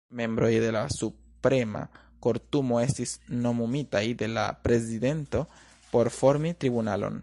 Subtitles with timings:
[0.09, 1.83] Membroj de la Suprema
[2.19, 3.13] Kortumo estis
[3.45, 5.45] nomumitaj de la prezidento
[5.93, 7.19] por formi tribunalon.